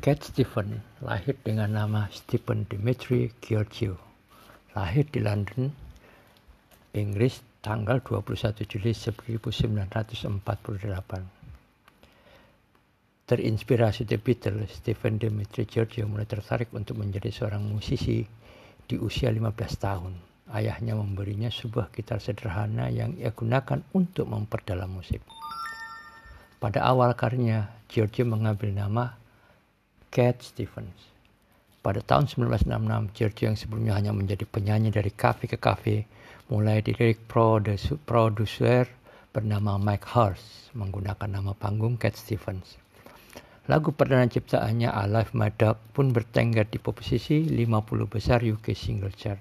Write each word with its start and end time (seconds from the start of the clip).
Cat 0.00 0.24
Stephen 0.24 0.80
lahir 1.04 1.36
dengan 1.44 1.76
nama 1.76 2.08
Stephen 2.08 2.64
Dimitri 2.64 3.36
Giorgio. 3.44 4.00
Lahir 4.72 5.04
di 5.04 5.20
London, 5.20 5.68
Inggris 6.96 7.44
tanggal 7.60 8.00
21 8.00 8.64
Juli 8.64 8.96
1948. 8.96 10.40
Terinspirasi 13.28 14.08
The 14.08 14.16
Beatles, 14.16 14.80
Stephen 14.80 15.20
Dimitri 15.20 15.68
Giorgio 15.68 16.08
mulai 16.08 16.24
tertarik 16.24 16.72
untuk 16.72 16.96
menjadi 16.96 17.28
seorang 17.28 17.60
musisi 17.60 18.24
di 18.88 18.96
usia 18.96 19.28
15 19.28 19.52
tahun. 19.76 20.16
Ayahnya 20.48 20.96
memberinya 20.96 21.52
sebuah 21.52 21.92
gitar 21.92 22.24
sederhana 22.24 22.88
yang 22.88 23.20
ia 23.20 23.36
gunakan 23.36 23.84
untuk 23.92 24.32
memperdalam 24.32 24.96
musik. 24.96 25.20
Pada 26.56 26.88
awal 26.88 27.12
karirnya, 27.12 27.68
Giorgio 27.92 28.24
mengambil 28.24 28.72
nama 28.72 29.20
Cat 30.10 30.42
Stevens. 30.42 31.14
Pada 31.86 32.02
tahun 32.02 32.26
1966, 32.26 33.14
Giorgio 33.14 33.46
yang 33.46 33.54
sebelumnya 33.54 33.94
hanya 33.94 34.10
menjadi 34.10 34.42
penyanyi 34.42 34.90
dari 34.90 35.14
kafe 35.14 35.46
ke 35.46 35.54
kafe, 35.54 36.02
mulai 36.50 36.82
dilirik 36.82 37.30
produser 37.30 38.90
bernama 39.30 39.78
Mike 39.78 40.10
Hurst 40.10 40.74
menggunakan 40.74 41.30
nama 41.30 41.54
panggung 41.54 41.94
Cat 41.94 42.18
Stevens. 42.18 42.74
Lagu 43.70 43.94
perdana 43.94 44.26
ciptaannya 44.26 44.90
Alive 44.90 45.30
My 45.30 45.54
Dog 45.54 45.78
pun 45.94 46.10
bertengger 46.10 46.66
di 46.66 46.82
posisi 46.82 47.46
50 47.46 47.70
besar 48.10 48.42
UK 48.42 48.74
single 48.74 49.14
chart. 49.14 49.38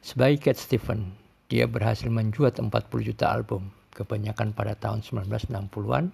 Sebagai 0.00 0.48
Cat 0.48 0.56
Stevens, 0.56 1.12
dia 1.52 1.68
berhasil 1.68 2.08
menjual 2.08 2.56
40 2.56 2.72
juta 3.04 3.28
album, 3.28 3.68
kebanyakan 3.92 4.56
pada 4.56 4.72
tahun 4.80 5.04
1960-an 5.04 6.08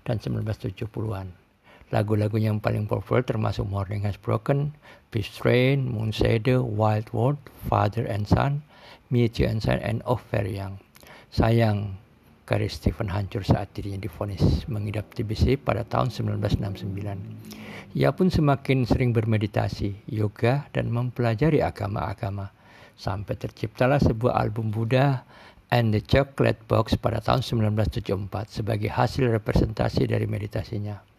dan 0.00 0.16
1970-an. 0.16 1.44
Lagu-lagu 1.94 2.34
yang 2.34 2.58
paling 2.58 2.90
populer 2.90 3.22
termasuk 3.22 3.62
Morning 3.70 4.02
Has 4.02 4.18
Broken, 4.18 4.74
Peace 5.14 5.30
Train, 5.30 5.86
Moon 5.86 6.10
Shadow, 6.10 6.66
Wild 6.66 7.06
World, 7.14 7.38
Father 7.70 8.02
and 8.02 8.26
Son, 8.26 8.66
You 9.06 9.30
and 9.46 9.62
Son, 9.62 9.78
and 9.78 10.02
Of 10.02 10.18
Very 10.34 10.58
Young. 10.58 10.82
Sayang, 11.30 11.94
karir 12.42 12.74
Stephen 12.74 13.06
hancur 13.14 13.46
saat 13.46 13.70
dirinya 13.70 14.02
difonis 14.02 14.66
mengidap 14.66 15.14
TBC 15.14 15.62
pada 15.62 15.86
tahun 15.86 16.10
1969. 16.10 17.94
Ia 17.94 18.10
pun 18.10 18.34
semakin 18.34 18.82
sering 18.82 19.14
bermeditasi, 19.14 20.10
yoga, 20.10 20.66
dan 20.74 20.90
mempelajari 20.90 21.62
agama-agama. 21.62 22.50
Sampai 22.98 23.38
terciptalah 23.38 24.02
sebuah 24.02 24.34
album 24.34 24.74
Buddha 24.74 25.22
and 25.70 25.94
the 25.94 26.02
Chocolate 26.02 26.66
Box 26.66 26.98
pada 26.98 27.22
tahun 27.22 27.46
1974 27.70 28.58
sebagai 28.58 28.90
hasil 28.90 29.30
representasi 29.30 30.10
dari 30.10 30.26
meditasinya 30.26 31.14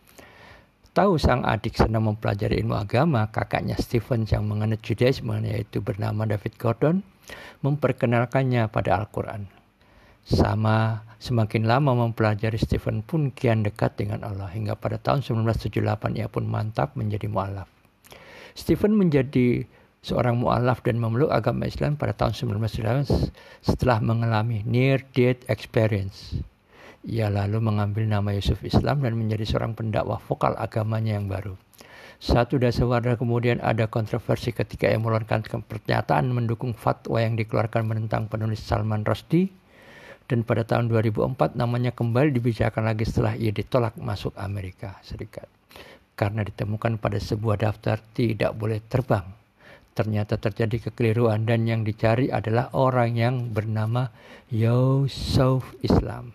tahu 0.97 1.21
sang 1.21 1.45
adik 1.45 1.77
senang 1.77 2.09
mempelajari 2.09 2.57
ilmu 2.57 2.73
agama, 2.73 3.29
kakaknya 3.29 3.77
Stephen 3.77 4.25
yang 4.25 4.49
menganut 4.49 4.81
Judaisme 4.81 5.29
yaitu 5.45 5.77
bernama 5.77 6.25
David 6.25 6.57
Gordon, 6.57 7.05
memperkenalkannya 7.61 8.65
pada 8.73 8.97
Al-Quran. 8.97 9.45
Sama 10.25 11.05
semakin 11.21 11.69
lama 11.69 11.93
mempelajari 11.93 12.57
Stephen 12.57 13.05
pun 13.05 13.29
kian 13.29 13.61
dekat 13.61 13.93
dengan 13.93 14.25
Allah 14.25 14.49
hingga 14.49 14.73
pada 14.73 14.97
tahun 14.97 15.21
1978 15.21 16.17
ia 16.17 16.25
pun 16.33 16.49
mantap 16.49 16.97
menjadi 16.97 17.29
mu'alaf. 17.29 17.69
Stephen 18.57 18.97
menjadi 18.97 19.69
seorang 20.01 20.41
mu'alaf 20.41 20.81
dan 20.81 20.97
memeluk 20.97 21.29
agama 21.29 21.69
Islam 21.69 21.93
pada 21.93 22.17
tahun 22.17 22.57
1999 22.57 23.37
setelah 23.61 24.01
mengalami 24.01 24.65
near 24.65 25.05
death 25.13 25.45
experience. 25.45 26.41
Ia 27.05 27.29
lalu 27.29 27.61
mengambil 27.61 28.09
nama 28.09 28.33
Yusuf 28.33 28.63
Islam 28.65 29.05
dan 29.05 29.13
menjadi 29.13 29.45
seorang 29.45 29.77
pendakwah 29.77 30.17
vokal 30.17 30.57
agamanya 30.57 31.19
yang 31.19 31.29
baru. 31.29 31.53
Satu 32.17 32.57
dasar 32.57 32.89
warna 32.89 33.13
kemudian 33.13 33.61
ada 33.61 33.85
kontroversi 33.85 34.49
ketika 34.49 34.89
ia 34.89 34.97
mengeluarkan 34.97 35.45
pernyataan 35.45 36.33
mendukung 36.33 36.73
fatwa 36.73 37.21
yang 37.21 37.37
dikeluarkan 37.37 37.85
menentang 37.85 38.25
penulis 38.25 38.57
Salman 38.57 39.05
Rushdie 39.05 39.53
dan 40.25 40.41
pada 40.41 40.65
tahun 40.65 40.89
2004 40.89 41.53
namanya 41.53 41.93
kembali 41.93 42.33
dibicarakan 42.33 42.89
lagi 42.89 43.05
setelah 43.05 43.37
ia 43.37 43.53
ditolak 43.53 43.93
masuk 44.01 44.33
Amerika 44.33 44.97
Serikat 45.05 45.45
karena 46.17 46.41
ditemukan 46.41 46.97
pada 46.97 47.21
sebuah 47.21 47.61
daftar 47.61 48.01
tidak 48.17 48.57
boleh 48.57 48.81
terbang. 48.81 49.23
Ternyata 49.93 50.41
terjadi 50.41 50.89
kekeliruan 50.89 51.45
dan 51.45 51.69
yang 51.69 51.85
dicari 51.85 52.33
adalah 52.33 52.73
orang 52.73 53.13
yang 53.17 53.35
bernama 53.53 54.09
Yusuf 54.49 55.77
Islam. 55.85 56.33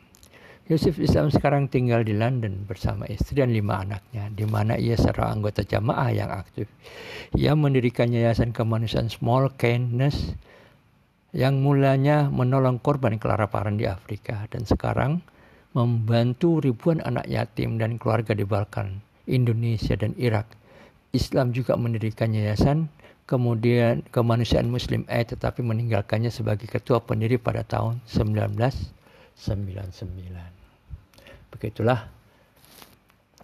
Yusuf 0.73 0.97
Islam 1.05 1.29
sekarang 1.29 1.69
tinggal 1.69 2.01
di 2.01 2.17
London 2.17 2.65
bersama 2.65 3.05
istri 3.05 3.45
dan 3.45 3.53
lima 3.53 3.85
anaknya, 3.85 4.33
di 4.33 4.49
mana 4.49 4.81
ia 4.81 4.97
seorang 4.97 5.37
anggota 5.37 5.69
jamaah 5.69 6.09
yang 6.09 6.33
aktif. 6.33 6.65
Ia 7.37 7.53
mendirikan 7.53 8.09
yayasan 8.09 8.57
kemanusiaan 8.57 9.13
Small 9.13 9.53
Kindness 9.61 10.33
yang 11.37 11.61
mulanya 11.61 12.33
menolong 12.33 12.81
korban 12.81 13.21
kelaparan 13.21 13.77
di 13.77 13.85
Afrika 13.85 14.49
dan 14.49 14.65
sekarang 14.65 15.21
membantu 15.77 16.65
ribuan 16.65 17.05
anak 17.05 17.29
yatim 17.29 17.77
dan 17.77 18.01
keluarga 18.01 18.33
di 18.33 18.49
Balkan, 18.49 19.05
Indonesia 19.29 19.93
dan 19.93 20.17
Irak. 20.17 20.49
Islam 21.13 21.53
juga 21.53 21.77
mendirikan 21.77 22.33
yayasan 22.33 22.89
kemudian 23.29 24.09
kemanusiaan 24.09 24.73
Muslim 24.73 25.05
A 25.13 25.21
tetapi 25.21 25.61
meninggalkannya 25.61 26.33
sebagai 26.33 26.65
ketua 26.65 27.05
pendiri 27.05 27.37
pada 27.37 27.61
tahun 27.61 28.01
1999. 28.09 30.62
Begitulah 31.53 32.09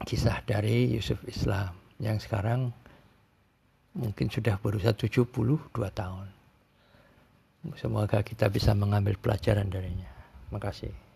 kisah 0.09 0.41
dari 0.49 0.89
Yusuf 0.97 1.21
Islam 1.29 1.77
yang 2.01 2.17
sekarang 2.17 2.73
mungkin 3.95 4.31
sudah 4.31 4.57
berusia 4.63 4.95
72 4.95 5.29
tahun. 5.75 6.27
Semoga 7.75 8.23
kita 8.23 8.47
bisa 8.49 8.73
mengambil 8.73 9.19
pelajaran 9.19 9.67
darinya. 9.69 10.09
Terima 10.49 10.61
kasih. 10.63 11.08